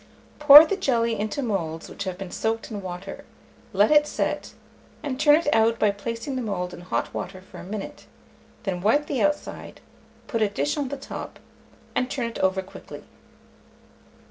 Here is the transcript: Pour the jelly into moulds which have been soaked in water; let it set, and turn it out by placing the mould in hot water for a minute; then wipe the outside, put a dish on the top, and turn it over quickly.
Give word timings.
Pour 0.39 0.65
the 0.65 0.75
jelly 0.75 1.15
into 1.19 1.43
moulds 1.43 1.87
which 1.87 2.05
have 2.05 2.17
been 2.17 2.31
soaked 2.31 2.71
in 2.71 2.81
water; 2.81 3.23
let 3.71 3.91
it 3.91 4.07
set, 4.07 4.55
and 5.03 5.19
turn 5.19 5.35
it 5.35 5.47
out 5.53 5.77
by 5.77 5.91
placing 5.91 6.35
the 6.35 6.41
mould 6.41 6.73
in 6.73 6.81
hot 6.81 7.13
water 7.13 7.39
for 7.39 7.59
a 7.59 7.63
minute; 7.63 8.07
then 8.63 8.81
wipe 8.81 9.05
the 9.05 9.21
outside, 9.21 9.79
put 10.25 10.41
a 10.41 10.49
dish 10.49 10.75
on 10.75 10.87
the 10.87 10.97
top, 10.97 11.37
and 11.93 12.09
turn 12.09 12.25
it 12.25 12.39
over 12.39 12.63
quickly. 12.63 13.03